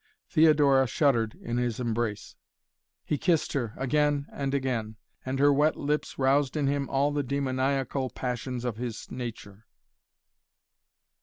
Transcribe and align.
Theodora 0.27 0.87
shuddered 0.87 1.35
in 1.35 1.57
his 1.57 1.79
embrace. 1.79 2.35
He 3.05 3.19
kissed 3.19 3.53
her, 3.53 3.75
again 3.77 4.25
and 4.33 4.51
again, 4.51 4.95
and 5.23 5.37
her 5.37 5.53
wet 5.53 5.75
lips 5.77 6.17
roused 6.17 6.57
in 6.57 6.65
him 6.65 6.89
all 6.89 7.11
the 7.11 7.21
demoniacal 7.21 8.09
passions 8.09 8.65
of 8.65 8.77
his 8.77 9.11
nature. 9.11 9.67